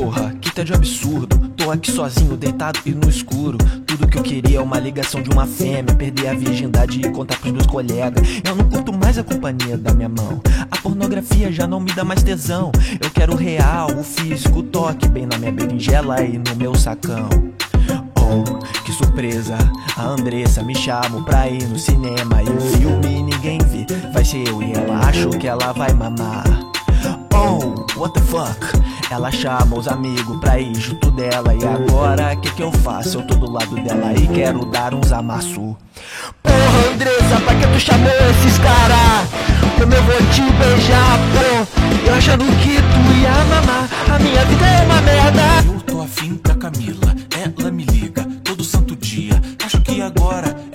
Porra, 0.00 0.34
que 0.40 0.50
tédio 0.50 0.74
absurdo. 0.74 1.36
Tô 1.54 1.70
aqui 1.70 1.92
sozinho, 1.92 2.34
deitado 2.34 2.80
e 2.86 2.92
no 2.92 3.06
escuro. 3.06 3.58
Tudo 3.86 4.08
que 4.08 4.16
eu 4.16 4.22
queria 4.22 4.56
é 4.56 4.60
uma 4.62 4.78
ligação 4.78 5.22
de 5.22 5.28
uma 5.28 5.46
fêmea. 5.46 5.94
Perder 5.94 6.28
a 6.28 6.32
virgindade 6.32 7.02
e 7.02 7.10
contar 7.10 7.36
pros 7.38 7.52
meus 7.52 7.66
colegas. 7.66 8.26
Eu 8.42 8.56
não 8.56 8.64
curto 8.64 8.94
mais 8.94 9.18
a 9.18 9.22
companhia 9.22 9.76
da 9.76 9.92
minha 9.92 10.08
mão. 10.08 10.40
A 10.70 10.76
pornografia 10.78 11.52
já 11.52 11.66
não 11.66 11.80
me 11.80 11.92
dá 11.92 12.02
mais 12.02 12.22
tesão. 12.22 12.72
Eu 12.98 13.10
quero 13.10 13.34
o 13.34 13.36
real, 13.36 13.90
o 13.90 14.02
físico, 14.02 14.60
o 14.60 14.62
toque 14.62 15.06
bem 15.06 15.26
na 15.26 15.36
minha 15.36 15.52
berinjela 15.52 16.22
e 16.22 16.38
no 16.38 16.56
meu 16.56 16.74
sacão. 16.74 17.28
Oh, 18.16 18.82
que 18.82 18.92
surpresa, 18.92 19.58
a 19.98 20.02
Andressa 20.02 20.62
me 20.62 20.74
chamou 20.74 21.22
pra 21.24 21.46
ir 21.46 21.68
no 21.68 21.78
cinema. 21.78 22.42
E 22.42 22.48
o 22.48 22.58
filme 22.58 23.22
ninguém 23.22 23.58
vê, 23.58 23.84
vai 24.14 24.24
ser 24.24 24.48
eu 24.48 24.62
e 24.62 24.72
ela. 24.72 25.00
Acho 25.06 25.28
que 25.28 25.46
ela 25.46 25.74
vai 25.74 25.92
mamar. 25.92 26.46
Oh, 27.34 28.00
what 28.00 28.14
the 28.14 28.20
fuck? 28.22 28.89
Ela 29.10 29.32
chama 29.32 29.76
os 29.76 29.88
amigos 29.88 30.38
pra 30.38 30.60
ir 30.60 30.72
junto 30.76 31.10
dela. 31.10 31.52
E 31.52 31.66
agora, 31.66 32.36
que 32.36 32.48
que 32.52 32.62
eu 32.62 32.70
faço? 32.70 33.18
Eu 33.18 33.26
tô 33.26 33.34
do 33.34 33.50
lado 33.50 33.74
dela 33.74 34.12
e 34.14 34.28
quero 34.28 34.64
dar 34.66 34.94
uns 34.94 35.10
amassos. 35.10 35.74
Porra, 36.40 36.92
Andressa, 36.94 37.40
pra 37.44 37.54
que 37.56 37.66
tu 37.66 37.80
chamou 37.80 38.08
esses 38.30 38.56
cara? 38.58 39.26
Como 39.76 39.92
eu 39.92 40.02
vou 40.04 40.16
te 40.32 40.42
beijar, 40.42 41.18
pô? 41.32 42.06
Eu 42.06 42.14
achando 42.14 42.44
que 42.58 42.76
tu 42.76 43.20
ia 43.20 43.32
mamar. 43.46 43.88
A 44.14 44.18
minha 44.20 44.44
vida 44.44 44.69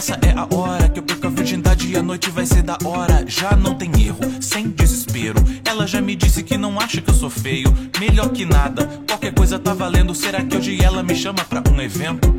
essa 0.00 0.18
é 0.22 0.32
a 0.34 0.48
hora 0.56 0.88
que 0.88 0.98
eu 0.98 1.02
perco 1.02 1.26
a 1.26 1.30
virgindade 1.30 1.86
e 1.86 1.94
a 1.94 2.02
noite 2.02 2.30
vai 2.30 2.46
ser 2.46 2.62
da 2.62 2.78
hora. 2.86 3.22
Já 3.26 3.54
não 3.54 3.74
tem 3.74 3.90
erro, 4.02 4.20
sem 4.40 4.70
desespero. 4.70 5.38
Ela 5.62 5.86
já 5.86 6.00
me 6.00 6.16
disse 6.16 6.42
que 6.42 6.56
não 6.56 6.80
acha 6.80 7.02
que 7.02 7.10
eu 7.10 7.14
sou 7.14 7.28
feio. 7.28 7.70
Melhor 7.98 8.30
que 8.30 8.46
nada, 8.46 8.88
qualquer 9.06 9.34
coisa 9.34 9.58
tá 9.58 9.74
valendo. 9.74 10.14
Será 10.14 10.42
que 10.42 10.56
hoje 10.56 10.82
ela 10.82 11.02
me 11.02 11.14
chama 11.14 11.44
pra 11.44 11.62
um 11.70 11.78
evento? 11.82 12.34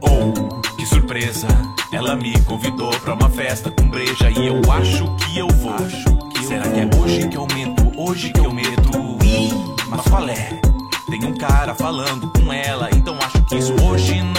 Oh, 0.00 0.60
que 0.74 0.84
surpresa! 0.86 1.46
Ela 1.92 2.16
me 2.16 2.36
convidou 2.40 2.90
pra 2.90 3.14
uma 3.14 3.30
festa 3.30 3.70
com 3.70 3.88
breja 3.88 4.28
e 4.32 4.48
eu 4.48 4.60
acho 4.72 5.04
que 5.18 5.38
eu 5.38 5.46
vou. 5.46 5.76
Será 6.42 6.64
que 6.64 6.80
é 6.80 6.90
hoje 7.00 7.28
que 7.28 7.36
eu 7.36 7.46
meto? 7.46 7.92
Hoje 7.96 8.32
que 8.32 8.40
eu 8.40 8.52
meto? 8.52 8.98
Ih, 9.24 9.52
mas 9.88 10.00
qual 10.02 10.28
é? 10.28 10.60
Tem 11.08 11.24
um 11.24 11.34
cara 11.36 11.76
falando 11.76 12.28
com 12.32 12.52
ela, 12.52 12.90
então 12.92 13.16
acho 13.24 13.40
que 13.44 13.56
isso 13.56 13.72
hoje 13.84 14.20
não 14.20 14.37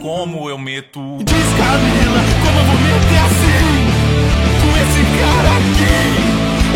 Como 0.00 0.48
eu 0.48 0.56
meto? 0.56 0.98
Diz 1.18 1.36
Camila, 1.36 2.22
como 2.42 2.58
eu 2.58 2.64
vou 2.64 2.78
meter 2.80 3.18
assim? 3.26 3.68
Com 4.62 4.72
esse 4.80 5.02
cara 5.20 5.50
aqui? 5.58 5.98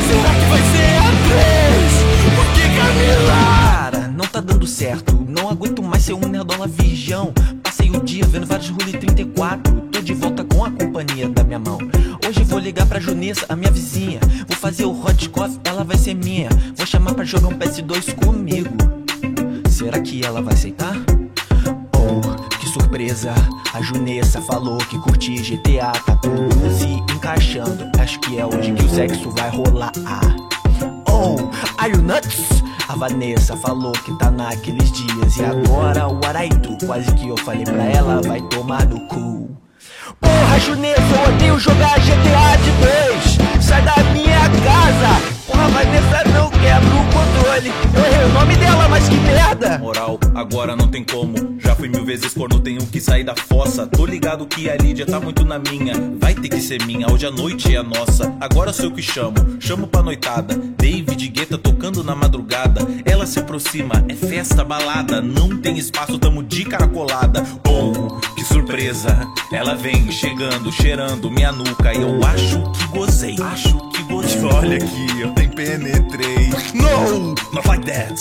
Será 0.07 0.31
que 0.35 0.45
vai 0.51 0.61
ser 0.61 0.93
a 0.99 1.09
três? 1.25 1.93
Por 2.37 2.47
que 2.53 2.65
Camila? 2.77 3.33
Cara, 3.33 4.09
não 4.09 4.27
tá 4.27 4.41
dando 4.41 4.67
certo. 4.67 5.25
Não 5.27 5.49
aguento 5.49 5.83
mais 5.83 6.03
ser 6.03 6.13
um 6.13 6.21
nerdola 6.21 6.67
virgão. 6.67 7.33
Passei 7.63 7.89
o 7.91 8.01
dia 8.03 8.27
vendo 8.27 8.47
vários 8.47 8.69
Rule 8.69 8.93
34. 8.93 9.73
Tô 9.91 10.01
de 10.03 10.13
volta 10.13 10.45
com 10.45 10.63
a 10.63 10.71
companhia 10.71 11.27
da 11.31 11.43
minha 11.45 11.59
mão. 11.59 11.79
Hoje 12.29 12.45
vou 12.45 12.59
ligar 12.59 12.87
pra 12.87 13.01
Junessa, 13.01 13.47
a 13.49 13.57
minha 13.57 13.71
vizinha. 13.71 14.21
Vou 14.47 14.57
fazer 14.57 14.85
o 14.85 14.93
hot 15.03 15.31
coffee, 15.31 15.59
ela 15.65 15.83
vai 15.83 15.97
ser 15.97 16.15
minha. 16.15 16.51
Vou 16.77 16.87
chamar 16.87 17.15
pra 17.15 17.25
jogar 17.25 17.49
um 17.49 17.59
PS2 17.59 18.15
comigo. 18.15 18.77
Será 19.71 19.99
que 20.01 20.23
ela 20.23 20.43
vai 20.43 20.53
aceitar? 20.53 20.95
Surpresa! 22.75 23.33
A 23.73 23.81
Junessa 23.81 24.41
falou 24.41 24.79
que 24.79 24.99
curte 24.99 25.37
GTA, 25.37 25.93
tá 25.93 26.17
tudo 26.17 26.77
se 26.77 26.87
encaixando. 27.15 27.89
Acho 28.01 28.19
que 28.19 28.37
é 28.37 28.45
hoje 28.45 28.73
que 28.73 28.85
o 28.85 28.89
sexo 28.89 29.31
vai 29.31 29.49
rolar. 29.49 29.93
Oh, 31.09 31.37
are 31.79 31.93
you 31.93 32.03
nuts? 32.03 32.65
A 32.89 32.97
Vanessa 32.97 33.57
falou 33.57 33.93
que 33.93 34.13
tá 34.19 34.29
naqueles 34.29 34.91
dias. 34.91 35.37
E 35.37 35.45
agora, 35.45 36.45
I 36.45 36.49
do? 36.49 36.85
Quase 36.85 37.15
que 37.15 37.29
eu 37.29 37.37
falei 37.37 37.63
pra 37.63 37.85
ela, 37.85 38.21
vai 38.23 38.41
tomar 38.49 38.85
no 38.87 39.07
cu. 39.07 39.57
Porra, 40.21 40.59
Junessa, 40.59 41.01
eu 41.01 41.33
odeio 41.33 41.59
jogar 41.61 42.01
GTA 42.01 42.57
de 42.57 42.73
2. 43.55 43.65
Sai 43.65 43.83
da 43.83 44.03
minha 44.13 44.51
casa. 44.65 45.23
Porra, 45.47 45.69
Vanessa, 45.69 46.29
não 46.31 46.51
quebra 46.51 46.89
o 46.89 47.05
controle. 47.13 47.73
Eu 47.95 48.05
errei 48.05 48.25
o 48.25 48.33
nome 48.33 48.57
dela, 48.57 48.89
mas 48.89 49.09
que 49.09 49.15
merda. 49.15 49.79
Moral, 49.79 50.19
agora 50.35 50.75
não 50.75 50.89
tem 50.89 51.05
como. 51.05 51.54
Fui 51.85 51.91
mil 51.91 52.03
vezes 52.03 52.33
corno, 52.33 52.59
tenho 52.61 52.81
que 52.87 52.99
sair 52.99 53.25
da 53.25 53.37
fossa. 53.37 53.87
Tô 53.87 54.07
ligado 54.07 54.47
que 54.47 54.71
a 54.71 54.75
Lídia 54.75 55.05
tá 55.05 55.21
muito 55.21 55.45
na 55.45 55.59
minha. 55.59 55.93
Vai 56.19 56.35
ter 56.35 56.49
que 56.49 56.59
ser 56.59 56.83
minha, 56.87 57.13
hoje 57.13 57.27
a 57.27 57.31
noite 57.31 57.75
é 57.75 57.79
a 57.79 57.83
nossa. 57.83 58.35
Agora 58.41 58.73
sou 58.73 58.87
eu 58.87 58.93
que 58.93 59.03
chamo, 59.03 59.35
chamo 59.61 59.87
pra 59.87 60.03
noitada. 60.03 60.57
David 60.57 61.29
Guetta 61.29 61.59
tocando 61.59 62.03
na 62.03 62.15
madrugada. 62.15 62.81
Ela 63.05 63.27
se 63.27 63.39
aproxima, 63.39 64.03
é 64.09 64.15
festa, 64.15 64.65
balada. 64.65 65.21
Não 65.21 65.59
tem 65.59 65.77
espaço, 65.77 66.19
tamo 66.19 66.43
de 66.43 66.65
cara 66.65 66.89
colada. 66.89 67.45
Oh, 67.69 68.19
que 68.35 68.45
surpresa. 68.45 69.21
Ela 69.53 69.75
vem 69.75 70.11
chegando, 70.11 70.73
cheirando 70.73 71.31
minha 71.31 71.53
nuca. 71.53 71.93
E 71.93 72.01
eu 72.01 72.19
acho 72.25 72.63
que 72.73 72.87
gozei. 72.97 73.37
Acho 73.43 73.91
que 73.91 74.03
gozei. 74.05 74.43
Olha 74.43 74.77
aqui, 74.79 75.21
eu 75.21 75.35
nem 75.37 75.51
penetrei. 75.51 76.44
No, 76.75 77.35
not 77.53 77.67
like 77.69 77.85
that. 77.87 78.15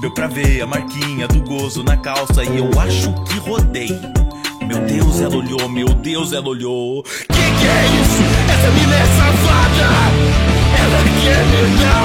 Deu 0.00 0.10
pra 0.10 0.26
ver 0.26 0.62
a 0.62 0.66
marquinha 0.66 1.28
do 1.28 1.40
gozo 1.42 1.82
na 1.82 1.96
calça 1.96 2.42
e 2.42 2.58
eu 2.58 2.68
acho 2.80 3.12
que 3.24 3.38
rodei. 3.38 3.88
Meu 4.66 4.78
Deus, 4.80 5.20
ela 5.20 5.36
olhou, 5.36 5.68
meu 5.68 5.88
Deus, 5.88 6.32
ela 6.32 6.48
olhou. 6.48 7.02
Que 7.02 7.26
que 7.28 7.38
é 7.38 7.86
isso? 8.02 8.22
Essa 8.52 8.70
mina 8.72 8.96
é 8.96 9.06
safada! 9.16 9.88
Ela 10.80 11.00
quer 11.22 11.44
me 11.46 11.78
dar 11.78 11.99